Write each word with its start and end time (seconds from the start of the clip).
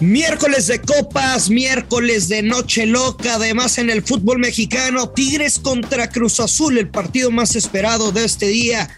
Miércoles 0.00 0.66
de 0.66 0.78
copas, 0.78 1.48
miércoles 1.48 2.28
de 2.28 2.42
noche 2.42 2.84
loca, 2.84 3.36
además 3.36 3.78
en 3.78 3.88
el 3.88 4.02
fútbol 4.02 4.38
mexicano, 4.38 5.08
Tigres 5.08 5.58
contra 5.58 6.10
Cruz 6.10 6.38
Azul, 6.38 6.76
el 6.76 6.90
partido 6.90 7.30
más 7.30 7.56
esperado 7.56 8.12
de 8.12 8.26
este 8.26 8.48
día. 8.48 8.90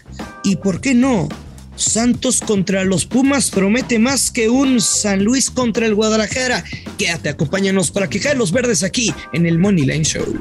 Y 0.43 0.57
por 0.57 0.81
qué 0.81 0.93
no, 0.93 1.29
Santos 1.77 2.41
contra 2.41 2.83
los 2.83 3.05
Pumas 3.05 3.49
promete 3.49 3.97
más 3.97 4.29
que 4.29 4.49
un 4.49 4.81
San 4.81 5.23
Luis 5.23 5.49
contra 5.49 5.85
el 5.85 5.95
Guadalajara. 5.95 6.65
Quédate, 6.97 7.29
acompáñanos 7.29 7.91
para 7.91 8.09
que 8.09 8.19
los 8.35 8.51
verdes 8.51 8.83
aquí 8.83 9.13
en 9.31 9.45
el 9.45 9.57
Money 9.57 9.85
Line 9.85 10.03
Show. 10.03 10.37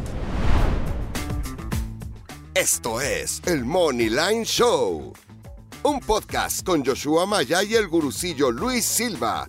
Esto 2.54 3.00
es 3.00 3.40
el 3.46 3.64
Money 3.64 4.08
Line 4.08 4.44
Show, 4.44 5.12
un 5.84 6.00
podcast 6.00 6.64
con 6.64 6.84
Joshua 6.84 7.26
Maya 7.26 7.62
y 7.62 7.74
el 7.74 7.86
gurucillo 7.86 8.50
Luis 8.50 8.84
Silva 8.84 9.48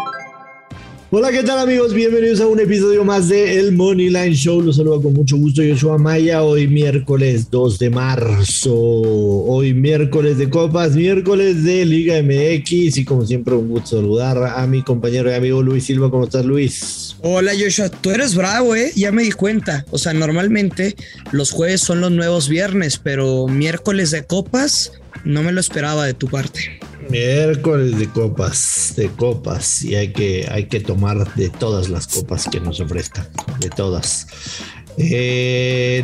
Hola, 1.13 1.29
¿qué 1.29 1.43
tal 1.43 1.59
amigos? 1.59 1.93
Bienvenidos 1.93 2.39
a 2.39 2.47
un 2.47 2.57
episodio 2.61 3.03
más 3.03 3.27
de 3.27 3.59
El 3.59 3.73
Money 3.73 4.07
Line 4.07 4.33
Show. 4.33 4.61
Los 4.61 4.77
saludo 4.77 5.01
con 5.01 5.11
mucho 5.11 5.35
gusto. 5.35 5.61
Yo 5.61 5.75
soy 5.75 5.91
Amaya. 5.91 6.41
Hoy 6.41 6.69
miércoles 6.69 7.51
2 7.51 7.79
de 7.79 7.89
marzo. 7.89 8.73
Hoy 8.73 9.73
miércoles 9.73 10.37
de 10.37 10.49
copas, 10.49 10.95
miércoles 10.95 11.65
de 11.65 11.83
Liga 11.83 12.23
MX. 12.23 12.97
Y 12.97 13.03
como 13.03 13.25
siempre, 13.25 13.55
un 13.55 13.67
gusto 13.67 13.97
saludar 13.97 14.37
a 14.55 14.65
mi 14.67 14.83
compañero 14.83 15.29
y 15.29 15.33
amigo 15.33 15.61
Luis 15.61 15.83
Silva. 15.83 16.09
¿Cómo 16.09 16.23
estás, 16.23 16.45
Luis? 16.45 17.17
Hola, 17.19 17.51
Joshua. 17.61 17.89
Tú 17.89 18.11
eres 18.11 18.33
bravo, 18.33 18.73
¿eh? 18.73 18.93
Ya 18.95 19.11
me 19.11 19.23
di 19.23 19.33
cuenta. 19.33 19.85
O 19.91 19.97
sea, 19.97 20.13
normalmente 20.13 20.95
los 21.33 21.51
jueves 21.51 21.81
son 21.81 21.99
los 21.99 22.11
nuevos 22.11 22.47
viernes, 22.47 22.97
pero 22.97 23.49
miércoles 23.49 24.11
de 24.11 24.23
copas 24.23 24.93
no 25.25 25.43
me 25.43 25.51
lo 25.51 25.59
esperaba 25.59 26.05
de 26.05 26.13
tu 26.13 26.27
parte. 26.27 26.79
Miércoles 27.11 27.99
de 27.99 28.07
copas, 28.07 28.93
de 28.95 29.09
copas, 29.09 29.83
y 29.83 29.95
hay 29.95 30.13
que, 30.13 30.47
hay 30.49 30.67
que 30.67 30.79
tomar 30.79 31.35
de 31.35 31.49
todas 31.49 31.89
las 31.89 32.07
copas 32.07 32.47
que 32.49 32.61
nos 32.61 32.79
ofrezcan, 32.79 33.27
de 33.59 33.69
todas. 33.69 34.27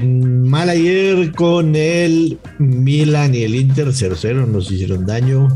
Mal 0.04 0.70
ayer 0.70 1.31
con 1.31 1.78
el 1.78 2.38
Milan 2.59 3.36
y 3.36 3.44
el 3.44 3.56
Inter 3.56 3.88
0-0 3.88 4.48
nos 4.48 4.70
hicieron 4.70 5.06
daño. 5.06 5.48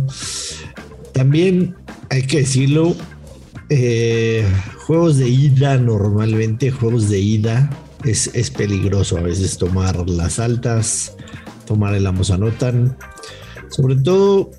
También 1.11 1.75
hay 2.09 2.23
que 2.23 2.39
decirlo, 2.39 2.95
eh, 3.69 4.45
juegos 4.85 5.17
de 5.17 5.27
ida 5.27 5.77
normalmente, 5.77 6.71
juegos 6.71 7.09
de 7.09 7.19
ida, 7.19 7.69
es, 8.05 8.31
es 8.33 8.51
peligroso 8.51 9.17
a 9.17 9.21
veces 9.21 9.57
tomar 9.57 10.09
las 10.09 10.39
altas, 10.39 11.17
tomar 11.65 11.93
el 11.93 12.07
ambos 12.07 12.31
anotan. 12.31 12.97
Sobre 13.69 13.95
todo 13.95 14.51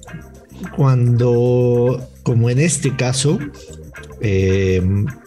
cuando, 0.77 2.00
como 2.22 2.50
en 2.50 2.58
este 2.58 2.96
caso, 2.96 3.38
eh, 4.24 4.80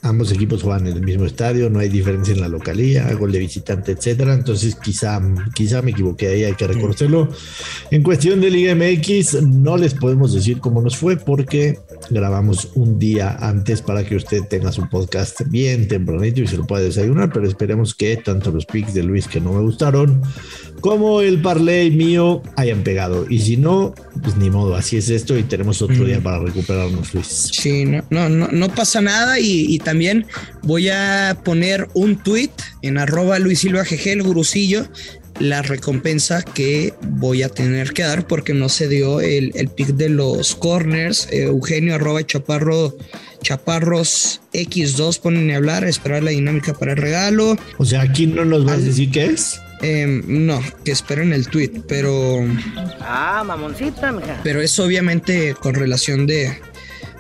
ambos 0.04 0.32
equipos 0.32 0.64
juegan 0.64 0.88
en 0.88 0.94
el 0.94 1.04
mismo 1.04 1.26
estadio, 1.26 1.70
no 1.70 1.80
hay 1.80 1.90
diferencia 1.90 2.34
en 2.34 2.40
la 2.40 2.48
localía, 2.48 3.14
gol 3.14 3.32
de 3.32 3.40
visitante, 3.40 3.92
etcétera. 3.92 4.34
Entonces, 4.34 4.76
quizá, 4.76 5.22
quizá 5.54 5.82
me 5.82 5.92
equivoqué 5.92 6.30
ahí, 6.30 6.44
hay 6.46 6.54
que 6.54 6.66
reconocerlo. 6.66 7.30
En 7.92 8.04
cuestión 8.04 8.40
de 8.40 8.50
Liga 8.50 8.74
MX, 8.74 9.44
no 9.44 9.76
les 9.76 9.94
podemos 9.94 10.34
decir 10.34 10.60
cómo 10.60 10.82
nos 10.82 10.96
fue 10.96 11.18
porque 11.18 11.80
grabamos 12.10 12.72
un 12.76 13.00
día 13.00 13.38
antes 13.40 13.82
para 13.82 14.04
que 14.04 14.16
usted 14.16 14.44
tenga 14.44 14.72
su 14.72 14.88
podcast 14.90 15.42
bien 15.48 15.88
tempranito 15.88 16.42
y 16.42 16.48
se 16.48 16.58
lo 16.58 16.66
pueda 16.66 16.84
desayunar. 16.84 17.32
Pero 17.34 17.48
esperemos 17.48 17.94
que 17.96 18.18
tanto 18.18 18.52
los 18.52 18.66
pics 18.66 18.94
de 18.94 19.04
Luis 19.04 19.28
que 19.28 19.42
no 19.42 19.54
me 19.54 19.62
gustaron 19.62 20.22
como 20.82 21.22
el 21.22 21.42
parlay 21.42 21.90
mío 21.92 22.44
hayan 22.56 22.84
pegado. 22.84 23.26
Y 23.30 23.40
si 23.40 23.58
no, 23.58 23.94
pues 24.22 24.38
ni 24.38 24.50
modo, 24.50 24.76
así 24.76 24.98
es 24.98 25.10
esto 25.10 25.38
y 25.38 25.44
tenemos 25.44 25.82
otro 25.82 26.06
día 26.06 26.22
para 26.22 26.40
recuperarnos, 26.40 27.14
Luis. 27.14 27.50
Sí, 27.52 27.86
no, 27.86 28.04
no, 28.10 28.30
no, 28.30 28.48
no 28.50 28.70
pasa 28.70 29.02
nada 29.02 29.40
y, 29.40 29.80
también 29.80 30.26
voy 30.64 30.90
a 30.90 31.38
poner 31.44 31.88
un 31.94 32.18
tweet 32.18 32.52
en 32.82 32.98
arroba 32.98 33.40
Luis 33.40 33.60
Silva 33.60 33.84
GG, 33.84 34.08
el 34.10 34.24
gurucillo, 34.24 34.88
la 35.40 35.62
recompensa 35.62 36.42
que 36.44 36.94
voy 37.02 37.44
a 37.44 37.50
tener 37.50 37.92
que 37.94 38.04
dar 38.04 38.28
porque 38.28 38.54
no 38.54 38.70
se 38.70 38.88
dio 38.88 39.22
el, 39.22 39.52
el 39.56 39.70
pick 39.70 39.90
de 39.90 40.10
los 40.10 40.56
corners. 40.56 41.28
Eh, 41.32 41.44
Eugenio 41.44 41.96
arroba 41.96 42.26
chaparro 42.26 42.96
chaparros 43.42 44.42
X2 44.54 45.20
ponen 45.20 45.52
a 45.52 45.58
hablar, 45.58 45.84
esperar 45.84 46.24
la 46.24 46.32
dinámica 46.32 46.74
para 46.74 46.94
el 46.94 46.98
regalo. 46.98 47.58
O 47.78 47.86
sea, 47.86 48.02
aquí 48.02 48.28
no 48.28 48.46
nos 48.46 48.66
vas 48.66 48.78
a 48.78 48.82
decir 48.82 49.12
qué 49.12 49.26
es. 49.26 49.60
Em, 49.82 50.24
no, 50.48 50.62
que 50.84 50.92
esperen 50.92 51.34
el 51.34 51.48
tweet, 51.48 51.84
pero. 51.88 52.44
Ah, 53.02 53.44
mamoncita, 53.46 54.12
mija. 54.12 54.40
Pero 54.44 54.62
es 54.62 54.80
obviamente 54.80 55.54
con 55.54 55.76
relación 55.76 56.26
de, 56.26 56.58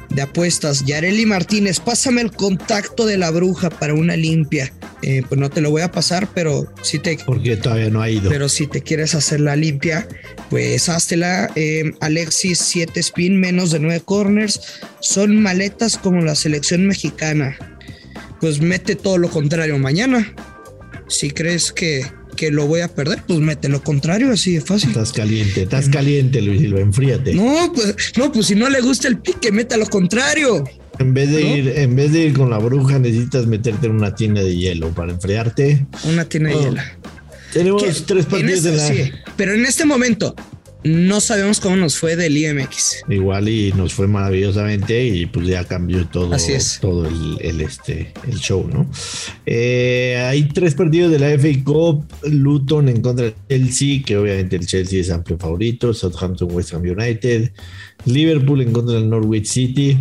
de 0.09 0.21
apuestas. 0.21 0.85
Yareli 0.85 1.25
Martínez, 1.25 1.79
pásame 1.79 2.21
el 2.21 2.31
contacto 2.31 3.05
de 3.05 3.17
la 3.17 3.29
bruja 3.29 3.69
para 3.69 3.93
una 3.93 4.15
limpia. 4.15 4.71
Eh, 5.01 5.23
pues 5.27 5.39
no 5.39 5.49
te 5.49 5.61
lo 5.61 5.69
voy 5.69 5.81
a 5.81 5.91
pasar, 5.91 6.29
pero 6.33 6.71
si 6.81 6.99
te. 6.99 7.17
Porque 7.25 7.57
todavía 7.57 7.89
no 7.89 8.01
ha 8.01 8.09
ido. 8.09 8.29
Pero 8.29 8.49
si 8.49 8.67
te 8.67 8.81
quieres 8.81 9.13
hacer 9.13 9.39
la 9.39 9.55
limpia, 9.55 10.07
pues 10.49 10.89
háztela. 10.89 11.51
Eh, 11.55 11.93
Alexis, 12.01 12.59
7 12.59 12.99
spin, 12.99 13.39
menos 13.39 13.71
de 13.71 13.79
9 13.79 14.01
corners. 14.05 14.61
Son 14.99 15.41
maletas 15.41 15.97
como 15.97 16.21
la 16.21 16.35
selección 16.35 16.87
mexicana. 16.87 17.57
Pues 18.39 18.61
mete 18.61 18.95
todo 18.95 19.17
lo 19.17 19.29
contrario 19.29 19.77
mañana. 19.77 20.33
Si 21.07 21.31
crees 21.31 21.71
que 21.71 22.05
que 22.35 22.51
lo 22.51 22.67
voy 22.67 22.81
a 22.81 22.87
perder, 22.87 23.23
pues 23.25 23.39
mete 23.39 23.69
lo 23.69 23.81
contrario, 23.81 24.31
así 24.31 24.53
de 24.53 24.61
fácil. 24.61 24.89
Estás 24.89 25.13
caliente, 25.13 25.63
estás 25.63 25.89
caliente, 25.89 26.41
Luis 26.41 26.61
Silva, 26.61 26.81
enfríate. 26.81 27.33
No, 27.33 27.71
pues, 27.73 27.95
no, 28.17 28.31
pues 28.31 28.47
si 28.47 28.55
no 28.55 28.69
le 28.69 28.81
gusta 28.81 29.07
el 29.07 29.17
pique, 29.17 29.51
meta 29.51 29.77
lo 29.77 29.87
contrario. 29.87 30.63
En 30.99 31.13
vez 31.13 31.31
de 31.31 31.41
ir, 31.41 31.73
en 31.75 31.95
vez 31.95 32.11
de 32.11 32.25
ir 32.25 32.33
con 32.33 32.49
la 32.49 32.57
bruja, 32.57 32.99
necesitas 32.99 33.45
meterte 33.47 33.87
en 33.87 33.93
una 33.93 34.15
tienda 34.15 34.41
de 34.41 34.55
hielo 34.55 34.89
para 34.89 35.11
enfriarte. 35.11 35.85
Una 36.05 36.25
tienda 36.25 36.49
de 36.51 36.55
hielo. 36.55 36.81
Tenemos 37.53 38.05
tres 38.05 38.25
partidos 38.25 38.63
de 38.63 38.71
la. 38.75 38.87
Sí, 38.87 39.11
pero 39.37 39.53
en 39.53 39.65
este 39.65 39.85
momento, 39.85 40.35
no 40.85 41.19
sabemos 41.19 41.59
cómo 41.59 41.75
nos 41.75 41.97
fue 41.97 42.15
del 42.15 42.37
IMX. 42.37 43.03
Igual 43.09 43.49
y 43.49 43.73
nos 43.73 43.95
fue 43.95 44.07
maravillosamente 44.07 45.03
y 45.03 45.25
pues 45.25 45.47
ya 45.47 45.63
cambió 45.63 46.05
todo, 46.05 46.35
Así 46.35 46.53
es. 46.53 46.77
todo 46.79 47.07
el, 47.07 47.59
este, 47.59 48.13
el 48.27 48.37
show, 48.37 48.69
¿no? 48.71 48.87
Eh, 49.47 50.23
hay 50.29 50.43
tres 50.49 50.75
partidos 50.75 51.11
de 51.11 51.17
la 51.17 51.29
FA 51.39 51.63
Cup, 51.63 52.05
Luton 52.29 52.89
en 52.89 53.01
contra 53.01 53.25
del 53.25 53.35
Chelsea, 53.49 54.03
que 54.05 54.15
obviamente 54.15 54.57
el 54.57 54.67
Chelsea 54.67 55.01
es 55.01 55.09
amplio 55.09 55.39
favorito, 55.39 55.91
Southampton 55.91 56.51
West 56.51 56.75
Ham 56.75 56.83
United, 56.83 57.51
Liverpool 58.05 58.61
en 58.61 58.71
contra 58.71 58.93
del 58.95 59.09
Norwich 59.09 59.47
City. 59.47 59.97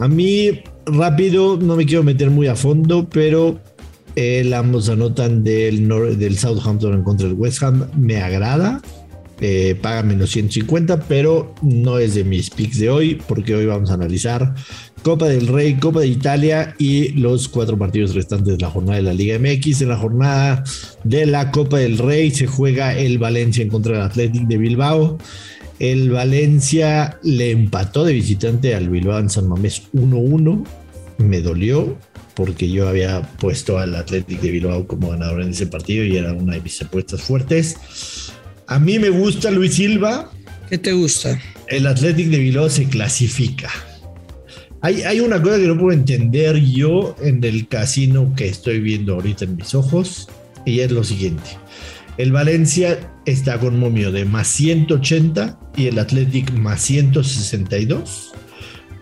A 0.00 0.08
mí, 0.08 0.62
rápido, 0.86 1.56
no 1.56 1.76
me 1.76 1.86
quiero 1.86 2.02
meter 2.02 2.30
muy 2.30 2.46
a 2.46 2.56
fondo, 2.56 3.08
pero 3.08 3.60
el 4.16 4.52
ambos 4.54 4.88
anotan 4.88 5.44
del, 5.44 5.88
del 6.18 6.38
Southampton 6.38 6.94
en 6.94 7.04
contra 7.04 7.28
del 7.28 7.36
West 7.36 7.62
Ham, 7.62 7.86
me 7.96 8.20
agrada 8.20 8.80
eh, 9.42 9.74
paga 9.80 10.02
menos 10.02 10.30
150, 10.32 11.00
pero 11.08 11.54
no 11.62 11.98
es 11.98 12.14
de 12.14 12.24
mis 12.24 12.50
picks 12.50 12.78
de 12.78 12.90
hoy, 12.90 13.22
porque 13.26 13.54
hoy 13.54 13.64
vamos 13.64 13.90
a 13.90 13.94
analizar 13.94 14.54
Copa 15.02 15.28
del 15.28 15.46
Rey, 15.46 15.76
Copa 15.76 16.00
de 16.00 16.08
Italia 16.08 16.74
y 16.78 17.12
los 17.12 17.48
cuatro 17.48 17.78
partidos 17.78 18.14
restantes 18.14 18.58
de 18.58 18.62
la 18.62 18.68
jornada 18.68 18.96
de 18.98 19.02
la 19.02 19.14
Liga 19.14 19.38
MX. 19.38 19.80
En 19.80 19.88
la 19.88 19.96
jornada 19.96 20.62
de 21.04 21.24
la 21.24 21.50
Copa 21.52 21.78
del 21.78 21.96
Rey 21.96 22.30
se 22.32 22.46
juega 22.46 22.94
el 22.94 23.18
Valencia 23.18 23.62
en 23.62 23.70
contra 23.70 23.94
del 23.94 24.02
Athletic 24.02 24.46
de 24.46 24.58
Bilbao. 24.58 25.16
El 25.80 26.10
Valencia 26.10 27.18
le 27.22 27.52
empató 27.52 28.04
de 28.04 28.12
visitante 28.12 28.74
al 28.74 28.90
Bilbao 28.90 29.18
en 29.18 29.30
San 29.30 29.48
Mamés 29.48 29.84
1-1. 29.94 30.66
Me 31.16 31.40
dolió 31.40 31.96
porque 32.34 32.70
yo 32.70 32.86
había 32.86 33.22
puesto 33.38 33.78
al 33.78 33.94
Athletic 33.94 34.42
de 34.42 34.50
Bilbao 34.50 34.86
como 34.86 35.08
ganador 35.08 35.40
en 35.40 35.50
ese 35.50 35.66
partido 35.66 36.04
y 36.04 36.18
era 36.18 36.34
una 36.34 36.52
de 36.52 36.60
mis 36.60 36.82
apuestas 36.82 37.22
fuertes. 37.22 38.30
A 38.66 38.78
mí 38.78 38.98
me 38.98 39.08
gusta 39.08 39.50
Luis 39.50 39.74
Silva. 39.74 40.30
¿Qué 40.68 40.76
te 40.76 40.92
gusta? 40.92 41.40
El 41.68 41.86
Athletic 41.86 42.28
de 42.28 42.38
Bilbao 42.38 42.68
se 42.68 42.84
clasifica. 42.84 43.70
Hay, 44.82 45.00
hay, 45.02 45.20
una 45.20 45.40
cosa 45.40 45.56
que 45.56 45.66
no 45.66 45.78
puedo 45.78 45.92
entender 45.92 46.56
yo 46.56 47.16
en 47.22 47.42
el 47.42 47.68
casino 47.68 48.34
que 48.36 48.48
estoy 48.48 48.80
viendo 48.80 49.14
ahorita 49.14 49.46
en 49.46 49.56
mis 49.56 49.74
ojos, 49.74 50.28
y 50.64 50.80
es 50.80 50.90
lo 50.90 51.04
siguiente. 51.04 51.50
El 52.16 52.32
Valencia 52.32 52.98
está 53.24 53.58
con 53.58 53.78
momio 53.78 54.12
de 54.12 54.24
más 54.24 54.48
180 54.48 55.58
y 55.76 55.86
el 55.86 55.98
Athletic 55.98 56.52
más 56.52 56.82
162. 56.82 58.32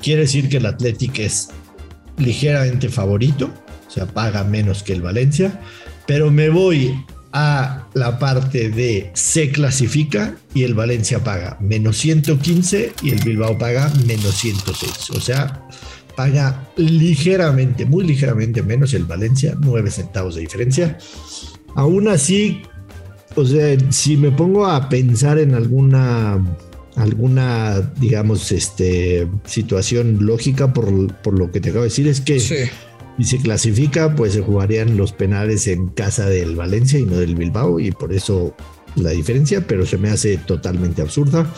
Quiere 0.02 0.22
decir 0.22 0.49
que 0.49 0.58
el 0.58 0.66
Athletic 0.66 1.19
es 1.19 1.49
ligeramente 2.16 2.88
favorito, 2.88 3.50
o 3.87 3.90
sea, 3.90 4.06
paga 4.06 4.44
menos 4.44 4.82
que 4.82 4.93
el 4.93 5.02
Valencia, 5.02 5.60
pero 6.06 6.31
me 6.31 6.49
voy 6.49 6.94
a 7.32 7.87
la 7.94 8.19
parte 8.19 8.70
de 8.70 9.10
se 9.14 9.50
clasifica 9.50 10.37
y 10.55 10.62
el 10.62 10.75
Valencia 10.75 11.22
paga 11.22 11.58
menos 11.60 11.99
115 11.99 12.93
y 13.02 13.10
el 13.10 13.20
Bilbao 13.22 13.58
paga 13.58 13.93
menos 14.06 14.34
106. 14.37 15.10
O 15.10 15.20
sea, 15.20 15.66
paga 16.16 16.69
ligeramente, 16.76 17.84
muy 17.84 18.05
ligeramente 18.05 18.62
menos 18.62 18.94
el 18.94 19.05
Valencia, 19.05 19.55
9 19.60 19.90
centavos 19.90 20.37
de 20.37 20.43
diferencia. 20.43 20.99
Aún 21.75 22.08
así, 22.08 22.62
o 23.38 23.46
sea, 23.46 23.76
si 23.90 24.17
me 24.17 24.31
pongo 24.31 24.67
a 24.67 24.88
pensar 24.88 25.38
en 25.38 25.55
alguna 25.55 26.38
alguna, 26.96 27.93
digamos, 28.00 28.50
este, 28.50 29.29
situación 29.46 30.19
lógica 30.26 30.73
por, 30.73 31.14
por 31.23 31.38
lo 31.38 31.52
que 31.52 31.61
te 31.61 31.69
acabo 31.70 31.85
de 31.85 31.90
decir, 31.90 32.08
es 32.08 32.20
que 32.20 32.40
Sí. 32.40 32.56
si 33.19 33.25
se 33.25 33.38
clasifica, 33.38 34.17
pues 34.17 34.32
se 34.32 34.40
jugarían 34.40 34.96
los 34.96 35.12
penales 35.12 35.69
en 35.69 35.88
casa 35.88 36.29
del 36.29 36.56
Valencia 36.56 36.99
y 36.99 37.05
no 37.05 37.17
del 37.17 37.37
Bilbao, 37.37 37.79
y 37.79 37.93
por 37.93 38.12
eso 38.12 38.52
la 38.96 39.11
diferencia, 39.11 39.64
pero 39.64 39.87
se 39.87 39.96
me 39.96 40.08
hace 40.11 40.38
totalmente 40.38 41.00
absurda. 41.00 41.49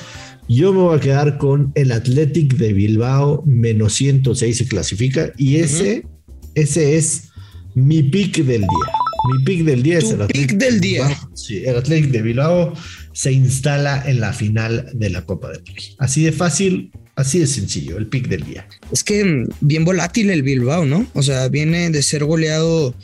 Yo 0.47 0.75
me 0.75 0.81
voy 0.81 0.99
a 0.99 1.00
quedar 1.00 1.38
con 1.38 1.73
el 1.75 1.93
Athletic 1.93 2.56
de 2.56 2.75
Bilbao, 2.75 3.43
menos 3.47 3.94
106 3.94 4.59
se 4.59 4.67
clasifica, 4.69 5.33
y 5.38 5.56
ese, 5.56 6.06
ese 6.55 6.99
es 6.99 7.31
mi 7.75 8.03
pick 8.03 8.44
del 8.44 8.61
día. 8.61 8.93
Mi 9.28 9.44
pick 9.44 9.64
del 9.64 9.82
día 9.82 9.99
es 9.99 10.05
Tu 10.05 10.14
el 10.14 10.22
Athletic 10.22 10.49
pick 10.49 10.58
del 10.58 10.81
de 10.81 10.88
día. 10.88 11.06
Bilbao. 11.06 11.31
Sí, 11.37 11.62
el 11.64 11.76
Athletic 11.76 12.11
de 12.11 12.22
Bilbao 12.22 12.75
se 13.12 13.32
instala 13.32 14.02
en 14.06 14.20
la 14.20 14.32
final 14.32 14.88
de 14.94 15.11
la 15.11 15.25
Copa 15.26 15.49
del 15.50 15.64
Rey. 15.67 15.94
Así 15.99 16.25
de 16.25 16.32
fácil, 16.32 16.90
así 17.17 17.38
de 17.38 17.46
sencillo, 17.46 17.99
el 17.99 18.06
pick 18.06 18.28
del 18.28 18.44
día. 18.44 18.67
Es 18.93 19.05
que 19.05 19.25
mm, 19.25 19.49
bien 19.61 19.84
volátil 19.84 20.31
el 20.31 20.43
Bilbao, 20.43 20.87
¿no? 20.87 21.06
O 21.14 21.22
sea, 21.22 21.49
viene 21.49 21.90
de 21.90 22.02
ser 22.02 22.25
goleado 22.25 22.94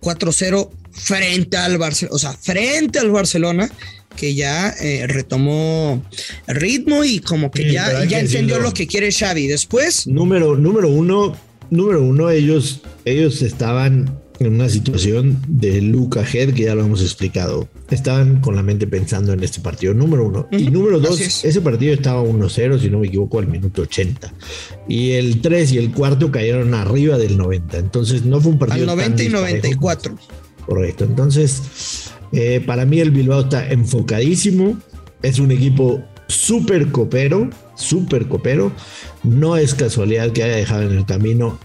4-0 0.00 0.70
frente 0.92 1.56
al 1.56 1.78
Barcelona, 1.78 2.14
o 2.14 2.18
sea, 2.18 2.32
frente 2.32 2.98
al 2.98 3.10
Barcelona, 3.10 3.70
que 4.16 4.34
ya 4.34 4.70
eh, 4.80 5.06
retomó 5.06 6.02
ritmo 6.46 7.04
y 7.04 7.20
como 7.20 7.50
que 7.50 7.64
Sí, 7.64 7.72
ya, 7.72 8.04
ya 8.04 8.08
que 8.08 8.18
entendió 8.20 8.58
lo 8.60 8.72
que 8.72 8.86
quiere 8.86 9.12
Xavi. 9.12 9.46
Después, 9.46 10.06
Número, 10.06 10.56
número 10.56 10.88
uno, 10.88 11.36
número 11.70 12.02
uno, 12.02 12.30
ellos, 12.30 12.80
ellos 13.04 13.42
estaban 13.42 14.18
en 14.38 14.54
una 14.54 14.68
situación 14.68 15.40
de 15.48 15.80
Luca 15.80 16.22
Head 16.22 16.52
que 16.54 16.64
ya 16.64 16.74
lo 16.74 16.84
hemos 16.84 17.02
explicado. 17.02 17.68
Estaban 17.90 18.40
con 18.40 18.56
la 18.56 18.62
mente 18.62 18.86
pensando 18.86 19.32
en 19.32 19.42
este 19.42 19.60
partido, 19.60 19.94
número 19.94 20.26
uno. 20.26 20.48
Y 20.50 20.70
número 20.70 21.00
dos, 21.00 21.20
es. 21.20 21.44
ese 21.44 21.60
partido 21.60 21.94
estaba 21.94 22.22
1-0, 22.22 22.80
si 22.80 22.90
no 22.90 22.98
me 22.98 23.06
equivoco, 23.06 23.38
al 23.38 23.46
minuto 23.46 23.82
80. 23.82 24.32
Y 24.88 25.12
el 25.12 25.40
3 25.40 25.72
y 25.72 25.78
el 25.78 25.92
cuarto 25.92 26.30
cayeron 26.30 26.74
arriba 26.74 27.18
del 27.18 27.36
90. 27.36 27.78
Entonces 27.78 28.24
no 28.24 28.40
fue 28.40 28.52
un 28.52 28.58
partido. 28.58 28.82
al 28.82 28.86
tan 28.88 28.96
90 28.96 29.22
y 29.22 29.26
disparejo. 29.26 29.52
94. 29.52 30.18
Correcto. 30.66 31.04
Entonces, 31.04 32.10
eh, 32.32 32.62
para 32.64 32.84
mí 32.84 33.00
el 33.00 33.10
Bilbao 33.10 33.42
está 33.42 33.70
enfocadísimo. 33.70 34.78
Es 35.22 35.38
un 35.38 35.50
equipo 35.50 36.02
súper 36.28 36.90
copero, 36.90 37.48
súper 37.76 38.28
copero. 38.28 38.72
No 39.22 39.56
es 39.56 39.74
casualidad 39.74 40.32
que 40.32 40.42
haya 40.42 40.56
dejado 40.56 40.82
en 40.82 40.92
el 40.92 41.06
camino 41.06 41.58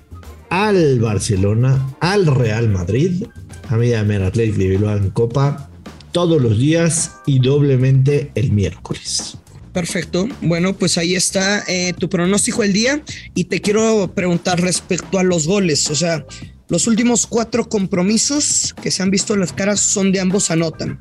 al 0.51 0.99
Barcelona, 0.99 1.95
al 2.01 2.27
Real 2.27 2.67
Madrid. 2.69 3.23
A 3.69 3.77
mí 3.77 3.91
el 3.91 4.23
Atlético 4.23 4.57
de 4.59 4.67
Bilbao 4.67 4.97
en 4.97 5.09
Copa 5.09 5.69
todos 6.11 6.41
los 6.41 6.59
días 6.59 7.13
y 7.25 7.39
doblemente 7.39 8.31
el 8.35 8.51
miércoles. 8.51 9.37
Perfecto. 9.71 10.27
Bueno, 10.41 10.73
pues 10.73 10.97
ahí 10.97 11.15
está 11.15 11.63
eh, 11.69 11.93
tu 11.97 12.09
pronóstico 12.09 12.63
del 12.63 12.73
día 12.73 13.01
y 13.33 13.45
te 13.45 13.61
quiero 13.61 14.11
preguntar 14.13 14.59
respecto 14.59 15.17
a 15.19 15.23
los 15.23 15.47
goles. 15.47 15.89
O 15.89 15.95
sea, 15.95 16.25
los 16.67 16.85
últimos 16.85 17.25
cuatro 17.25 17.69
compromisos 17.69 18.75
que 18.81 18.91
se 18.91 19.03
han 19.03 19.09
visto 19.09 19.37
las 19.37 19.53
caras 19.53 19.79
son 19.79 20.11
de 20.11 20.19
ambos 20.19 20.51
anotan. 20.51 20.99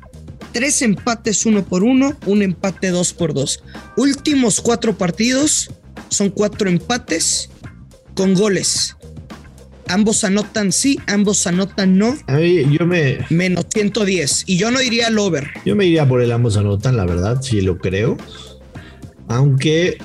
Tres 0.53 0.81
empates 0.81 1.45
uno 1.45 1.65
por 1.65 1.83
uno, 1.83 2.17
un 2.25 2.41
empate 2.41 2.89
dos 2.89 3.11
por 3.11 3.33
dos. 3.33 3.61
Últimos 3.97 4.61
cuatro 4.61 4.97
partidos 4.97 5.69
son 6.07 6.29
cuatro 6.29 6.69
empates 6.69 7.49
con 8.15 8.33
goles. 8.33 8.95
Ambos 9.91 10.23
anotan 10.23 10.71
sí, 10.71 10.99
ambos 11.07 11.45
anotan 11.47 11.97
no, 11.97 12.17
A 12.27 12.37
mí, 12.37 12.63
yo 12.71 12.85
me, 12.85 13.19
menos 13.29 13.65
110. 13.73 14.45
Y 14.47 14.57
yo 14.57 14.71
no 14.71 14.79
diría 14.79 15.07
el 15.07 15.19
over. 15.19 15.51
Yo 15.65 15.75
me 15.75 15.85
iría 15.85 16.07
por 16.07 16.21
el 16.21 16.31
ambos 16.31 16.55
anotan, 16.57 16.95
la 16.95 17.05
verdad, 17.05 17.41
sí 17.41 17.61
lo 17.61 17.77
creo. 17.77 18.17
Aunque 19.27 19.97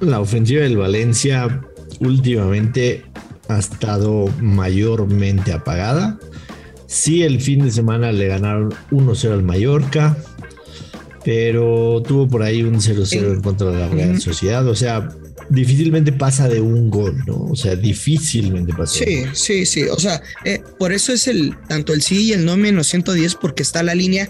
la 0.00 0.20
ofensiva 0.20 0.62
del 0.62 0.76
Valencia 0.76 1.62
últimamente 2.00 3.04
ha 3.48 3.58
estado 3.58 4.28
mayormente 4.40 5.52
apagada. 5.52 6.18
Sí, 6.86 7.22
el 7.22 7.40
fin 7.40 7.64
de 7.64 7.70
semana 7.70 8.12
le 8.12 8.26
ganaron 8.26 8.74
1-0 8.90 9.32
al 9.32 9.42
Mallorca, 9.42 10.16
pero 11.24 12.02
tuvo 12.06 12.28
por 12.28 12.42
ahí 12.42 12.62
un 12.62 12.74
0-0 12.74 13.32
en 13.32 13.40
contra 13.40 13.70
de 13.70 13.78
la 13.78 13.88
Real. 13.88 14.20
Sociedad. 14.20 14.66
O 14.66 14.74
sea, 14.74 15.08
difícilmente 15.52 16.12
pasa 16.12 16.48
de 16.48 16.60
un 16.60 16.90
gol, 16.90 17.22
¿no? 17.26 17.36
O 17.50 17.56
sea, 17.56 17.76
difícilmente 17.76 18.72
pasa. 18.72 19.04
de 19.04 19.04
un 19.04 19.10
Sí, 19.10 19.20
gol. 19.26 19.36
sí, 19.36 19.66
sí. 19.66 19.82
O 19.84 19.98
sea, 19.98 20.22
eh, 20.44 20.60
por 20.78 20.92
eso 20.92 21.12
es 21.12 21.28
el 21.28 21.56
tanto 21.68 21.92
el 21.92 22.02
sí 22.02 22.26
y 22.28 22.32
el 22.32 22.44
no 22.44 22.56
menos 22.56 22.88
110, 22.88 23.34
porque 23.36 23.62
está 23.62 23.82
la 23.82 23.94
línea 23.94 24.28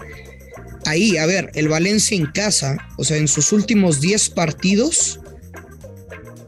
ahí. 0.85 1.17
A 1.17 1.25
ver, 1.25 1.51
el 1.55 1.67
Valencia 1.69 2.15
en 2.17 2.25
casa, 2.27 2.77
o 2.97 3.03
sea, 3.03 3.17
en 3.17 3.27
sus 3.27 3.51
últimos 3.51 4.01
10 4.01 4.29
partidos, 4.31 5.19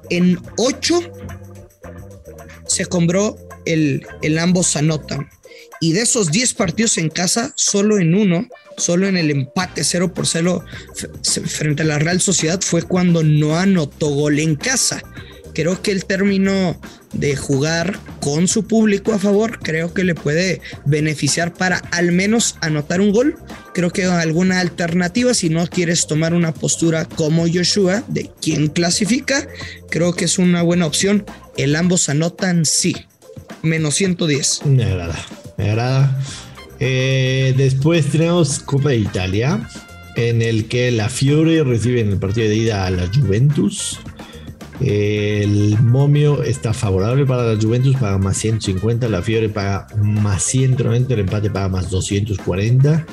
en 0.10 0.40
8 0.58 1.00
se 2.68 2.86
compró 2.86 3.38
el, 3.66 4.06
el 4.22 4.38
ambos 4.40 4.76
anotan. 4.76 5.30
Y 5.86 5.94
de 5.94 6.02
esos 6.02 6.32
10 6.32 6.56
partidos 6.56 6.98
en 6.98 7.10
casa, 7.10 7.54
solo 7.56 8.00
en 8.00 8.16
uno, 8.16 8.48
solo 8.76 9.08
en 9.08 9.18
el 9.18 9.30
empate 9.30 9.84
0 9.84 10.16
por 10.16 10.26
0 10.26 10.66
f- 10.96 11.42
frente 11.42 11.84
a 11.84 11.86
la 11.86 12.00
Real 12.00 12.20
Sociedad 12.20 12.60
fue 12.60 12.82
cuando 12.82 13.22
no 13.24 13.56
anotó 13.56 14.08
gol 14.08 14.40
en 14.40 14.56
casa. 14.56 15.04
Creo 15.54 15.80
que 15.84 15.92
el 15.92 16.06
término 16.06 16.76
de 17.14 17.36
jugar 17.36 18.00
con 18.20 18.48
su 18.48 18.66
público 18.66 19.14
a 19.14 19.20
favor, 19.20 19.60
creo 19.60 19.94
que 19.94 20.04
le 20.04 20.16
puede 20.16 20.60
beneficiar 20.86 21.54
para 21.54 21.78
al 21.92 22.12
menos 22.12 22.56
anotar 22.62 23.00
un 23.00 23.12
gol. 23.12 23.36
Creo 23.76 23.92
que 23.92 24.06
alguna 24.06 24.62
alternativa, 24.62 25.36
si 25.36 25.50
no 25.50 25.68
quieres 25.68 26.08
tomar 26.08 26.34
una 26.34 26.52
postura 26.52 27.06
como 27.06 27.46
Joshua, 27.48 28.04
de 28.08 28.32
quien 28.42 28.70
clasifica, 28.70 29.48
creo 29.92 30.16
que 30.16 30.26
es 30.26 30.40
una 30.40 30.64
buena 30.64 30.88
opción. 30.88 31.26
El 31.58 31.76
ambos 31.76 32.10
anotan 32.10 32.66
sí, 32.66 32.96
menos 33.62 33.94
110. 33.96 34.66
Me 34.66 34.84
agrada, 34.84 35.24
me 35.58 35.70
agrada. 35.70 36.20
Eh, 36.80 37.54
después 37.58 38.08
tenemos 38.08 38.60
Copa 38.60 38.90
de 38.90 38.98
Italia, 38.98 39.68
en 40.16 40.42
el 40.42 40.68
que 40.68 40.92
la 40.92 41.10
Fiore 41.10 41.64
recibe 41.64 42.02
en 42.02 42.10
el 42.10 42.18
partido 42.18 42.48
de 42.50 42.56
ida 42.56 42.86
a 42.86 42.92
la 42.92 43.08
Juventus. 43.08 44.00
El 44.82 45.80
momio 45.80 46.44
está 46.44 46.74
favorable 46.74 47.26
para 47.26 47.54
la 47.54 47.62
Juventus, 47.62 47.96
paga 47.96 48.18
más 48.18 48.38
150, 48.38 49.08
la 49.08 49.22
Fiore 49.22 49.48
paga 49.50 49.88
más 49.98 50.44
190, 50.44 51.14
el 51.14 51.20
empate 51.22 51.50
paga 51.50 51.70
más 51.70 51.90
240. 51.90 53.06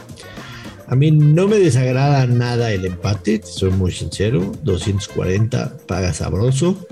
A 0.88 0.96
mí 0.96 1.10
no 1.10 1.46
me 1.48 1.56
desagrada 1.56 2.26
nada 2.26 2.72
el 2.72 2.84
empate, 2.84 3.40
soy 3.44 3.70
muy 3.70 3.92
sincero, 3.92 4.52
240 4.64 5.78
paga 5.86 6.12
sabroso. 6.12 6.86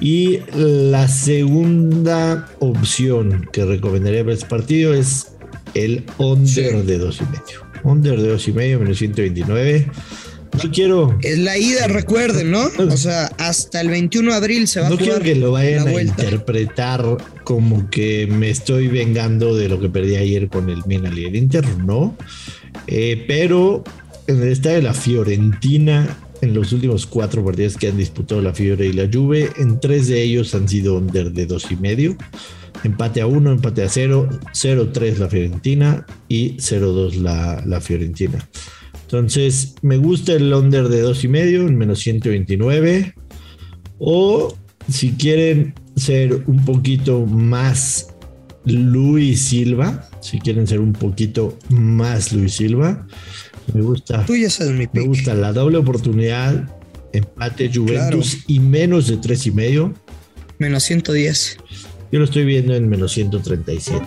Y 0.00 0.40
la 0.56 1.08
segunda 1.08 2.48
opción 2.58 3.48
que 3.52 3.64
recomendaría 3.64 4.22
para 4.22 4.34
este 4.34 4.46
partido 4.46 4.94
es 4.94 5.32
el 5.74 6.04
under 6.18 6.48
Sí. 6.48 6.86
de 6.86 6.98
dos 6.98 7.20
y 7.20 7.24
medio. 7.24 7.66
Under 7.84 8.20
de 8.20 8.28
dos 8.28 8.48
y 8.48 8.52
medio, 8.52 8.78
menos 8.80 8.98
129. 8.98 9.90
No 10.52 10.70
quiero, 10.72 11.16
Es 11.22 11.38
la 11.38 11.56
ida, 11.56 11.86
recuerden, 11.86 12.50
¿no? 12.50 12.64
O 12.78 12.96
sea, 12.96 13.26
hasta 13.38 13.80
el 13.80 13.88
21 13.88 14.32
de 14.32 14.36
abril 14.36 14.66
se 14.66 14.80
va 14.80 14.88
no 14.88 14.96
a 14.96 14.98
quiero 14.98 15.12
jugar 15.14 15.26
que 15.26 15.34
lo 15.36 15.52
vayan 15.52 15.86
a 15.86 16.02
interpretar 16.02 17.16
como 17.44 17.88
que 17.88 18.26
me 18.26 18.50
estoy 18.50 18.88
vengando 18.88 19.54
de 19.56 19.68
lo 19.68 19.80
que 19.80 19.88
perdí 19.88 20.16
ayer 20.16 20.48
con 20.48 20.68
el 20.68 20.82
Milan 20.86 21.16
y 21.16 21.24
el 21.24 21.36
Inter, 21.36 21.64
no. 21.78 22.16
Eh, 22.88 23.24
pero 23.28 23.84
en 24.26 24.42
el 24.42 24.48
estadio 24.48 24.76
de 24.76 24.82
la 24.82 24.94
Fiorentina, 24.94 26.18
en 26.42 26.54
los 26.54 26.72
últimos 26.72 27.06
cuatro 27.06 27.44
partidos 27.44 27.76
que 27.76 27.88
han 27.88 27.96
disputado 27.96 28.40
la 28.40 28.54
Fiore 28.54 28.86
y 28.86 28.92
la 28.92 29.08
Juve, 29.12 29.50
en 29.56 29.80
tres 29.80 30.08
de 30.08 30.22
ellos 30.22 30.54
han 30.54 30.68
sido 30.68 30.96
under 30.96 31.32
de 31.32 31.46
dos 31.46 31.70
y 31.70 31.76
medio. 31.76 32.16
Empate 32.84 33.20
a 33.20 33.26
uno, 33.26 33.52
empate 33.52 33.82
a 33.82 33.88
cero, 33.88 34.28
0-3 34.54 35.18
la 35.18 35.28
Fiorentina 35.28 36.06
y 36.28 36.56
0-2 36.56 37.16
la, 37.16 37.62
la 37.66 37.80
Fiorentina. 37.80 38.48
Entonces, 39.02 39.74
me 39.82 39.96
gusta 39.96 40.32
el 40.32 40.52
under 40.52 40.88
de 40.88 41.00
dos 41.00 41.24
y 41.24 41.28
medio, 41.28 41.66
en 41.66 41.76
menos 41.76 41.98
129. 41.98 43.14
O 43.98 44.56
si 44.88 45.12
quieren 45.12 45.74
ser 45.96 46.44
un 46.46 46.64
poquito 46.64 47.26
más 47.26 48.14
Luis 48.64 49.42
Silva, 49.42 50.08
si 50.20 50.38
quieren 50.38 50.66
ser 50.66 50.80
un 50.80 50.92
poquito 50.92 51.58
más 51.68 52.32
Luis 52.32 52.54
Silva, 52.54 53.06
me 53.74 53.82
gusta, 53.82 54.24
Tú 54.26 54.36
ya 54.36 54.50
sabes 54.50 54.72
mi 54.72 54.88
me 54.92 55.06
gusta 55.06 55.34
la 55.34 55.52
doble 55.52 55.78
oportunidad, 55.78 56.68
empate 57.12 57.70
Juventus 57.72 58.44
y 58.46 58.60
menos 58.60 59.08
de 59.08 59.16
tres 59.16 59.46
y 59.46 59.50
medio. 59.50 59.94
Menos 60.58 60.84
110. 60.84 61.58
Yo 62.12 62.18
lo 62.18 62.24
estoy 62.24 62.44
viendo 62.44 62.74
en 62.74 62.88
menos 62.88 63.12
137. 63.12 64.04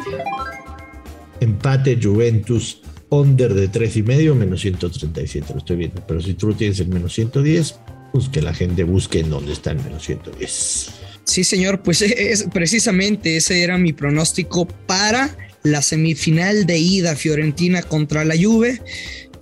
Empate 1.40 2.00
Juventus, 2.02 2.82
under 3.10 3.54
de 3.54 3.68
tres 3.68 3.96
y 3.98 4.04
medio, 4.04 4.36
menos 4.36 4.62
137 4.62 5.48
lo 5.54 5.60
estoy 5.60 5.78
viendo. 5.78 6.04
Pero 6.08 6.22
si 6.22 6.34
tú 6.34 6.48
lo 6.48 6.56
tienes 6.56 6.80
en 6.80 6.90
menos 6.90 7.14
110, 7.14 7.76
pues 8.12 8.30
que 8.30 8.42
la 8.42 8.54
gente 8.54 8.84
busque 8.84 9.20
en 9.20 9.30
dónde 9.30 9.54
está 9.54 9.72
en 9.72 9.84
menos 9.84 10.04
110. 10.04 10.90
Sí, 11.24 11.44
señor, 11.44 11.82
pues 11.82 12.02
es 12.02 12.46
precisamente 12.54 13.38
ese 13.38 13.64
era 13.64 13.78
mi 13.78 13.94
pronóstico 13.94 14.68
para 14.68 15.36
la 15.64 15.82
semifinal 15.82 16.66
de 16.66 16.78
ida 16.78 17.16
Fiorentina 17.16 17.82
contra 17.82 18.26
la 18.26 18.36
Juve. 18.40 18.82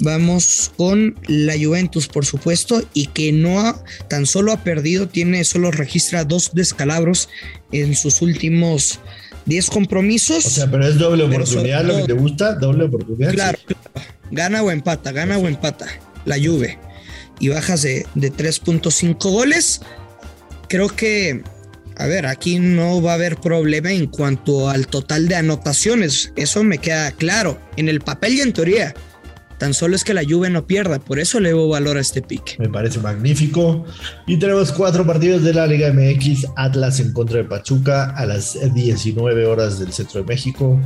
Vamos 0.01 0.71
con 0.77 1.15
la 1.27 1.53
Juventus, 1.53 2.07
por 2.07 2.25
supuesto, 2.25 2.83
y 2.93 3.07
que 3.07 3.31
no 3.31 3.81
tan 4.09 4.25
solo 4.25 4.51
ha 4.51 4.63
perdido, 4.63 5.07
tiene 5.07 5.43
solo 5.43 5.69
registra 5.69 6.25
dos 6.25 6.51
descalabros 6.53 7.29
en 7.71 7.95
sus 7.95 8.23
últimos 8.23 8.99
10 9.45 9.69
compromisos. 9.69 10.45
O 10.45 10.49
sea, 10.49 10.69
pero 10.69 10.87
es 10.87 10.97
doble 10.97 11.23
oportunidad 11.23 11.85
lo 11.85 11.97
que 11.97 12.03
te 12.03 12.13
gusta, 12.13 12.55
doble 12.55 12.85
oportunidad. 12.85 13.31
Claro, 13.31 13.59
gana 14.31 14.63
o 14.63 14.71
empata, 14.71 15.11
gana 15.11 15.37
o 15.37 15.47
empata 15.47 15.85
la 16.25 16.37
Juve 16.37 16.79
y 17.39 17.49
bajas 17.49 17.83
de, 17.83 18.05
de 18.15 18.31
3.5 18.31 19.17
goles. 19.31 19.81
Creo 20.67 20.87
que, 20.89 21.43
a 21.97 22.07
ver, 22.07 22.25
aquí 22.25 22.57
no 22.57 23.01
va 23.03 23.11
a 23.11 23.15
haber 23.15 23.37
problema 23.37 23.91
en 23.91 24.07
cuanto 24.07 24.69
al 24.69 24.87
total 24.87 25.27
de 25.27 25.35
anotaciones. 25.35 26.33
Eso 26.35 26.63
me 26.63 26.79
queda 26.79 27.11
claro. 27.11 27.59
En 27.77 27.87
el 27.87 28.01
papel 28.01 28.33
y 28.33 28.41
en 28.41 28.53
teoría. 28.53 28.95
Tan 29.61 29.75
solo 29.75 29.95
es 29.95 30.03
que 30.03 30.15
la 30.15 30.23
Juve 30.27 30.49
no 30.49 30.65
pierda, 30.65 30.97
por 30.97 31.19
eso 31.19 31.39
le 31.39 31.51
doy 31.51 31.69
valor 31.69 31.97
a 31.97 31.99
este 31.99 32.23
pick. 32.23 32.57
Me 32.57 32.67
parece 32.67 32.99
magnífico. 32.99 33.85
Y 34.25 34.37
tenemos 34.37 34.71
cuatro 34.71 35.05
partidos 35.05 35.43
de 35.43 35.53
la 35.53 35.67
Liga 35.67 35.93
MX. 35.93 36.47
Atlas 36.55 36.99
en 36.99 37.13
contra 37.13 37.37
de 37.37 37.43
Pachuca 37.43 38.09
a 38.17 38.25
las 38.25 38.57
19 38.73 39.45
horas 39.45 39.77
del 39.77 39.93
centro 39.93 40.21
de 40.21 40.25
México. 40.25 40.79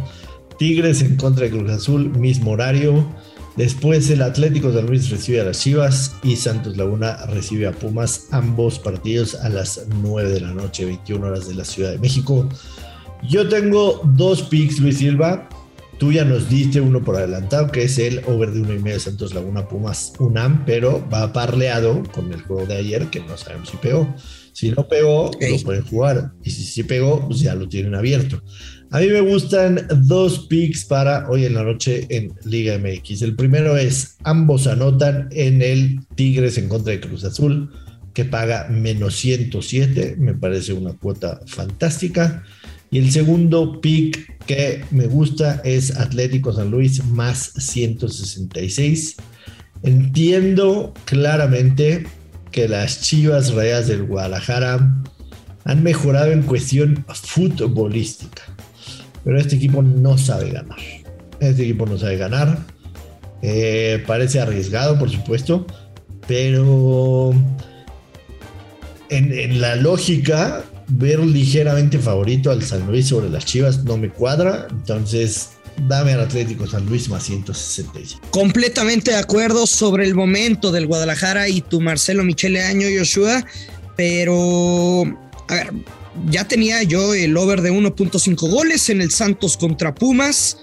Tigres 0.60 1.02
en 1.04 1.16
contra 1.16 1.46
de 1.46 1.52
Cruz 1.52 1.72
Azul, 1.72 2.10
mismo 2.20 2.52
horario. 2.52 3.08
Después 3.56 4.10
el 4.10 4.22
Atlético 4.22 4.74
de 4.74 4.82
Luis 4.82 5.10
recibe 5.10 5.40
a 5.40 5.46
las 5.46 5.62
Chivas 5.62 6.14
y 6.22 6.36
Santos 6.36 6.76
Laguna 6.76 7.16
recibe 7.28 7.68
a 7.68 7.72
Pumas, 7.72 8.28
ambos 8.32 8.78
partidos 8.78 9.36
a 9.36 9.48
las 9.48 9.86
9 10.02 10.32
de 10.32 10.42
la 10.42 10.52
noche, 10.52 10.84
21 10.84 11.26
horas 11.26 11.48
de 11.48 11.56
la 11.56 11.64
Ciudad 11.64 11.92
de 11.92 12.00
México. 12.00 12.50
Yo 13.24 13.48
tengo 13.48 14.02
dos 14.04 14.42
picks, 14.42 14.80
Luis 14.80 14.98
Silva. 14.98 15.48
Tú 15.98 16.12
ya 16.12 16.26
nos 16.26 16.50
diste 16.50 16.82
uno 16.82 17.04
por 17.04 17.16
adelantado, 17.16 17.72
que 17.72 17.84
es 17.84 17.98
el 18.00 18.22
over 18.28 18.52
de 18.52 18.62
uno 18.62 18.74
y 18.74 18.80
medio 18.80 19.00
Santos 19.00 19.34
Laguna 19.34 19.68
Pumas 19.68 20.12
UNAM, 20.20 20.66
pero 20.66 21.08
va 21.10 21.32
parleado 21.32 22.04
con 22.12 22.34
el 22.34 22.42
juego 22.42 22.66
de 22.66 22.76
ayer, 22.76 23.10
que 23.10 23.22
no 23.22 23.38
sabemos 23.38 23.70
si 23.70 23.78
pegó. 23.78 24.14
Si 24.52 24.72
no 24.72 24.88
pegó, 24.88 25.32
lo 25.40 25.60
pueden 25.64 25.84
jugar. 25.84 26.32
Y 26.44 26.50
si 26.52 26.64
sí 26.64 26.84
pegó, 26.84 27.26
pues 27.28 27.40
ya 27.40 27.56
lo 27.56 27.68
tienen 27.68 27.96
abierto. 27.96 28.42
A 28.92 29.00
mí 29.00 29.08
me 29.08 29.22
gustan 29.22 29.88
dos 30.04 30.48
picks 30.48 30.86
para 30.86 31.30
hoy 31.30 31.46
en 31.46 31.56
la 31.56 31.64
noche 31.64 32.08
en 32.10 32.34
Liga 32.46 32.78
MX. 32.78 33.22
El 33.22 33.36
primero 33.36 33.76
es, 33.78 34.16
ambos 34.24 34.68
anotan 34.68 35.28
en 35.32 35.62
el 35.62 36.00
Tigres 36.16 36.58
en 36.58 36.70
contra 36.70 36.94
de 36.94 37.02
Cruz 37.02 37.24
Azul, 37.24 37.72
que 38.14 38.24
paga 38.24 38.68
menos 38.70 39.16
107. 39.16 40.16
Me 40.18 40.34
parece 40.34 40.72
una 40.72 40.94
cuota 40.94 41.42
fantástica. 41.46 42.44
Y 42.96 43.00
el 43.00 43.12
segundo 43.12 43.82
pick 43.82 44.38
que 44.46 44.86
me 44.90 45.08
gusta 45.08 45.62
es 45.66 45.98
Atlético 45.98 46.54
San 46.54 46.72
Luis 46.72 47.04
más 47.04 47.52
166. 47.58 49.18
Entiendo 49.84 50.94
claramente 51.04 52.08
que 52.52 52.70
las 52.70 53.02
Chivas 53.02 53.54
Rayas 53.54 53.88
del 53.88 54.04
Guadalajara 54.04 54.96
han 55.66 55.84
mejorado 55.84 56.32
en 56.32 56.44
cuestión 56.44 57.06
futbolística. 57.14 58.44
Pero 59.26 59.42
este 59.42 59.58
equipo 59.58 59.82
no 59.82 60.18
sabe 60.18 60.52
ganar. 60.52 60.80
Este 61.42 61.64
equipo 61.64 61.86
no 61.86 61.98
sabe 61.98 62.16
ganar. 62.16 62.60
Eh, 63.42 64.02
parece 64.08 64.40
arriesgado, 64.40 64.98
por 64.98 65.10
supuesto. 65.10 65.68
Pero 66.30 67.34
en, 69.10 69.38
en 69.38 69.60
la 69.60 69.76
lógica 69.76 70.64
ver 70.88 71.20
ligeramente 71.20 72.00
favorito 72.00 72.52
al 72.52 72.64
San 72.64 72.86
Luis 72.88 73.08
sobre 73.08 73.30
las 73.30 73.46
Chivas 73.46 73.84
no 73.84 73.98
me 73.98 74.10
cuadra. 74.10 74.68
Entonces, 74.70 75.50
dame 75.88 76.14
al 76.14 76.22
Atlético 76.22 76.68
San 76.68 76.86
Luis 76.86 77.10
más 77.10 77.24
166. 77.24 78.20
Completamente 78.30 79.12
de 79.12 79.18
acuerdo 79.18 79.68
sobre 79.68 80.06
el 80.06 80.16
momento 80.16 80.72
del 80.72 80.88
Guadalajara 80.88 81.50
y 81.50 81.62
tu 81.62 81.82
Marcelo 81.82 82.24
Michele 82.24 82.64
Año, 82.64 82.88
Joshua. 82.98 83.44
Pero, 83.96 85.04
a 85.48 85.54
ver, 85.54 85.74
ya 86.30 86.48
tenía 86.48 86.84
yo 86.84 87.14
el 87.14 87.36
over 87.38 87.62
de 87.62 87.72
1.5 87.72 88.50
goles 88.50 88.90
en 88.90 89.02
el 89.02 89.12
Santos 89.12 89.58
contra 89.58 89.96
Pumas. 89.96 90.58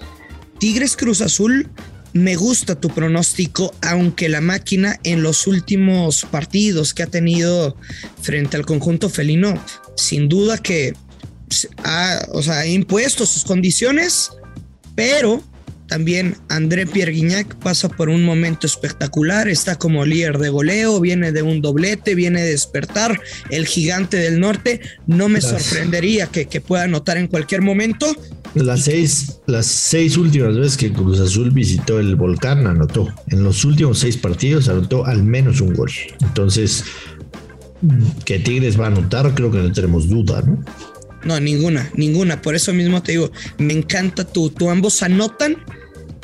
Tigres 0.58 0.96
Cruz 0.96 1.20
Azul 1.20 1.68
me 2.12 2.36
gusta 2.36 2.78
tu 2.78 2.88
pronóstico, 2.88 3.74
aunque 3.80 4.28
la 4.28 4.40
máquina 4.40 4.98
en 5.02 5.22
los 5.22 5.46
últimos 5.46 6.24
partidos 6.30 6.94
que 6.94 7.02
ha 7.02 7.06
tenido 7.06 7.76
frente 8.20 8.56
al 8.56 8.66
conjunto 8.66 9.08
felino, 9.08 9.62
sin 9.96 10.28
duda 10.28 10.58
que 10.58 10.94
ha, 11.84 12.26
o 12.32 12.42
sea, 12.42 12.60
ha 12.60 12.66
impuesto 12.66 13.26
sus 13.26 13.44
condiciones, 13.44 14.30
pero 14.94 15.42
también 15.86 16.36
André 16.48 16.86
Pierre 16.86 17.12
Guignac 17.12 17.54
pasa 17.56 17.88
por 17.88 18.08
un 18.08 18.24
momento 18.24 18.66
espectacular, 18.66 19.48
está 19.48 19.76
como 19.76 20.04
líder 20.04 20.38
de 20.38 20.48
goleo, 20.48 21.00
viene 21.00 21.32
de 21.32 21.42
un 21.42 21.60
doblete, 21.60 22.14
viene 22.14 22.42
de 22.42 22.50
despertar, 22.50 23.20
el 23.50 23.66
gigante 23.66 24.16
del 24.16 24.40
norte, 24.40 24.80
no 25.06 25.28
me 25.28 25.40
sorprendería 25.40 26.26
que, 26.26 26.46
que 26.46 26.60
pueda 26.60 26.84
anotar 26.84 27.18
en 27.18 27.26
cualquier 27.26 27.62
momento. 27.62 28.06
Las 28.54 28.82
seis, 28.82 29.40
las 29.46 29.66
seis 29.66 30.16
últimas 30.16 30.56
veces 30.56 30.76
que 30.76 30.92
Cruz 30.92 31.20
Azul 31.20 31.50
visitó 31.50 31.98
el 31.98 32.16
volcán 32.16 32.66
anotó. 32.66 33.08
En 33.28 33.42
los 33.42 33.64
últimos 33.64 33.98
seis 33.98 34.16
partidos 34.18 34.68
anotó 34.68 35.06
al 35.06 35.22
menos 35.22 35.60
un 35.62 35.72
gol. 35.72 35.90
Entonces, 36.20 36.84
que 38.24 38.38
Tigres 38.38 38.78
va 38.78 38.84
a 38.84 38.88
anotar, 38.88 39.34
creo 39.34 39.50
que 39.50 39.58
no 39.58 39.72
tenemos 39.72 40.08
duda, 40.08 40.42
¿no? 40.42 40.62
No, 41.24 41.38
ninguna, 41.40 41.90
ninguna. 41.94 42.42
Por 42.42 42.54
eso 42.54 42.72
mismo 42.72 43.02
te 43.02 43.12
digo, 43.12 43.30
me 43.58 43.72
encanta 43.72 44.24
tu, 44.24 44.50
tu 44.50 44.70
ambos 44.70 45.02
anotan 45.02 45.56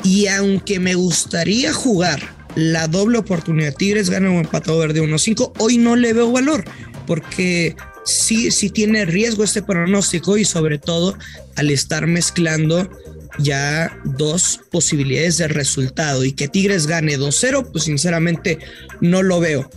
y 0.03 0.27
aunque 0.27 0.79
me 0.79 0.95
gustaría 0.95 1.73
jugar 1.73 2.19
la 2.55 2.87
doble 2.87 3.17
oportunidad, 3.17 3.75
Tigres 3.75 4.09
gana 4.09 4.29
un 4.29 4.37
empatado 4.37 4.79
verde 4.79 5.01
1-5, 5.01 5.53
hoy 5.59 5.77
no 5.77 5.95
le 5.95 6.13
veo 6.13 6.31
valor, 6.31 6.65
porque 7.05 7.75
sí, 8.05 8.51
sí 8.51 8.69
tiene 8.69 9.05
riesgo 9.05 9.43
este 9.43 9.61
pronóstico 9.61 10.37
y 10.37 10.45
sobre 10.45 10.79
todo 10.79 11.17
al 11.55 11.69
estar 11.69 12.07
mezclando 12.07 12.89
ya 13.37 13.97
dos 14.03 14.59
posibilidades 14.71 15.37
de 15.37 15.47
resultado 15.47 16.25
y 16.25 16.33
que 16.33 16.47
Tigres 16.47 16.87
gane 16.87 17.17
2-0, 17.17 17.71
pues 17.71 17.85
sinceramente 17.85 18.59
no 19.01 19.23
lo 19.23 19.39
veo. 19.39 19.69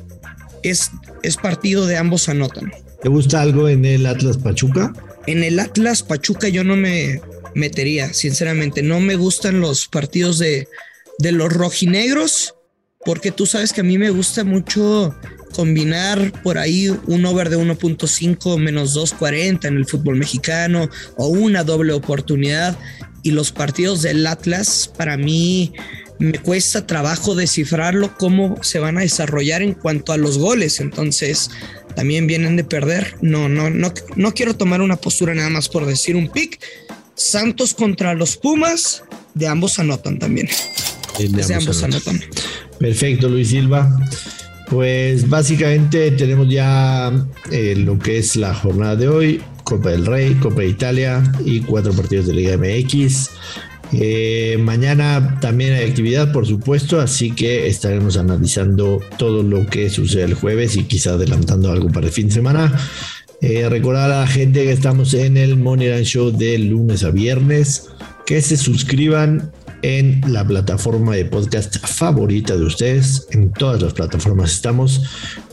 Es, 0.62 0.90
es 1.22 1.36
partido 1.36 1.86
de 1.86 1.96
ambos 1.96 2.28
anotan. 2.28 2.72
¿Te 3.02 3.08
gusta 3.08 3.42
algo 3.42 3.68
en 3.68 3.84
el 3.84 4.06
Atlas 4.06 4.38
Pachuca? 4.38 4.92
En 5.26 5.44
el 5.44 5.58
Atlas 5.60 6.02
Pachuca 6.02 6.48
yo 6.48 6.64
no 6.64 6.76
me 6.76 7.20
metería, 7.54 8.12
sinceramente. 8.12 8.82
No 8.82 9.00
me 9.00 9.16
gustan 9.16 9.60
los 9.60 9.86
partidos 9.88 10.38
de, 10.38 10.68
de 11.18 11.32
los 11.32 11.52
rojinegros, 11.52 12.54
porque 13.04 13.30
tú 13.30 13.46
sabes 13.46 13.72
que 13.72 13.80
a 13.80 13.84
mí 13.84 13.98
me 13.98 14.10
gusta 14.10 14.44
mucho 14.44 15.14
combinar 15.52 16.32
por 16.42 16.58
ahí 16.58 16.88
un 17.06 17.24
over 17.26 17.50
de 17.50 17.58
1.5 17.58 18.58
menos 18.58 18.96
2.40 18.96 19.66
en 19.66 19.76
el 19.76 19.86
fútbol 19.86 20.16
mexicano 20.16 20.88
o 21.16 21.28
una 21.28 21.62
doble 21.62 21.92
oportunidad. 21.92 22.76
Y 23.22 23.30
los 23.30 23.52
partidos 23.52 24.02
del 24.02 24.26
Atlas, 24.26 24.92
para 24.96 25.16
mí, 25.16 25.72
me 26.18 26.38
cuesta 26.38 26.86
trabajo 26.86 27.34
descifrarlo, 27.34 28.16
cómo 28.16 28.62
se 28.62 28.78
van 28.78 28.98
a 28.98 29.02
desarrollar 29.02 29.62
en 29.62 29.74
cuanto 29.74 30.12
a 30.12 30.16
los 30.16 30.38
goles. 30.38 30.80
Entonces, 30.80 31.50
también 31.94 32.26
vienen 32.26 32.56
de 32.56 32.64
perder. 32.64 33.16
No, 33.20 33.48
no, 33.48 33.70
no, 33.70 33.92
no 34.16 34.34
quiero 34.34 34.54
tomar 34.54 34.80
una 34.80 34.96
postura 34.96 35.34
nada 35.34 35.50
más 35.50 35.68
por 35.68 35.86
decir 35.86 36.16
un 36.16 36.28
pick. 36.28 36.58
Santos 37.14 37.74
contra 37.74 38.14
los 38.14 38.36
Pumas, 38.36 39.04
de 39.34 39.46
ambos 39.46 39.78
anotan 39.78 40.18
también. 40.18 40.48
De 41.18 41.54
ambos, 41.54 41.82
anotan. 41.82 42.20
Perfecto, 42.78 43.28
Luis 43.28 43.48
Silva. 43.48 43.88
Pues 44.70 45.28
básicamente 45.28 46.12
tenemos 46.12 46.48
ya 46.48 47.12
eh, 47.50 47.74
lo 47.76 47.98
que 47.98 48.18
es 48.18 48.36
la 48.36 48.54
jornada 48.54 48.96
de 48.96 49.08
hoy, 49.08 49.42
Copa 49.64 49.90
del 49.90 50.06
Rey, 50.06 50.34
Copa 50.34 50.62
de 50.62 50.68
Italia 50.68 51.22
y 51.44 51.60
cuatro 51.60 51.92
partidos 51.92 52.26
de 52.26 52.32
Liga 52.32 52.56
MX. 52.56 53.30
Eh, 53.92 54.56
mañana 54.58 55.38
también 55.40 55.74
hay 55.74 55.88
actividad, 55.88 56.32
por 56.32 56.46
supuesto, 56.46 57.00
así 57.00 57.32
que 57.32 57.66
estaremos 57.66 58.16
analizando 58.16 59.00
todo 59.18 59.42
lo 59.42 59.66
que 59.66 59.90
sucede 59.90 60.24
el 60.24 60.34
jueves 60.34 60.76
y 60.76 60.84
quizá 60.84 61.12
adelantando 61.12 61.70
algo 61.70 61.88
para 61.88 62.06
el 62.06 62.12
fin 62.12 62.28
de 62.28 62.34
semana. 62.34 62.72
Eh, 63.40 63.68
recordar 63.68 64.10
a 64.10 64.20
la 64.20 64.26
gente 64.26 64.64
que 64.64 64.72
estamos 64.72 65.14
en 65.14 65.36
el 65.36 65.56
Moneyline 65.56 66.04
Show 66.04 66.30
de 66.30 66.58
lunes 66.58 67.04
a 67.04 67.10
viernes, 67.10 67.88
que 68.24 68.40
se 68.40 68.56
suscriban 68.56 69.52
en 69.82 70.20
la 70.32 70.46
plataforma 70.46 71.14
de 71.14 71.24
podcast 71.24 71.76
favorita 71.86 72.56
de 72.56 72.64
ustedes. 72.64 73.26
En 73.30 73.52
todas 73.52 73.82
las 73.82 73.92
plataformas 73.92 74.52
estamos. 74.52 75.02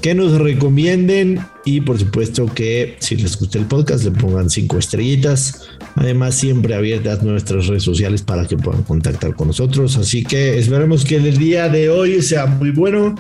Que 0.01 0.15
nos 0.15 0.37
recomienden 0.39 1.45
y 1.65 1.81
por 1.81 1.99
supuesto 1.99 2.45
que 2.45 2.95
si 2.99 3.15
les 3.17 3.37
gusta 3.37 3.57
el 3.57 3.65
podcast 3.65 4.05
le 4.05 4.11
pongan 4.11 4.49
cinco 4.49 4.77
estrellitas. 4.77 5.67
Además 5.95 6.35
siempre 6.35 6.75
abiertas 6.75 7.23
nuestras 7.23 7.67
redes 7.67 7.83
sociales 7.83 8.21
para 8.21 8.47
que 8.47 8.55
puedan 8.55 8.83
contactar 8.83 9.35
con 9.35 9.47
nosotros. 9.47 9.97
Así 9.97 10.23
que 10.23 10.57
esperemos 10.57 11.03
que 11.03 11.17
el 11.17 11.37
día 11.37 11.67
de 11.67 11.89
hoy 11.89 12.21
sea 12.21 12.45
muy 12.45 12.71
bueno 12.71 13.15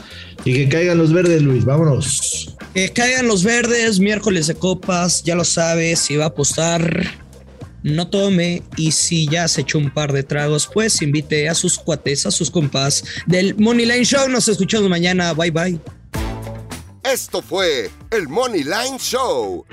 y 0.45 0.53
que 0.53 0.69
caigan 0.69 0.97
los 0.97 1.11
verdes, 1.11 1.41
Luis. 1.41 1.65
Vámonos. 1.65 2.55
Que 2.73 2.89
caigan 2.89 3.27
los 3.27 3.43
verdes, 3.43 3.99
miércoles 3.99 4.47
de 4.47 4.55
copas, 4.55 5.23
ya 5.23 5.35
lo 5.35 5.43
sabes, 5.43 5.99
si 5.99 6.15
va 6.15 6.25
a 6.25 6.27
apostar 6.27 7.28
no 7.83 8.09
tome 8.09 8.63
y 8.77 8.91
si 8.91 9.27
ya 9.27 9.47
se 9.47 9.61
echó 9.61 9.77
un 9.77 9.93
par 9.93 10.13
de 10.13 10.23
tragos, 10.23 10.69
pues 10.71 11.01
invite 11.01 11.49
a 11.49 11.55
sus 11.55 11.77
cuates, 11.77 12.25
a 12.25 12.31
sus 12.31 12.49
compas 12.51 13.03
del 13.25 13.55
Money 13.55 13.85
Line 13.85 14.05
Show. 14.05 14.27
Nos 14.29 14.47
escuchamos 14.47 14.89
mañana. 14.89 15.33
Bye 15.33 15.51
bye. 15.51 15.79
Esto 17.03 17.41
fue 17.41 17.89
el 18.11 18.27
Money 18.27 18.63
Line 18.63 18.97
Show 18.99 19.65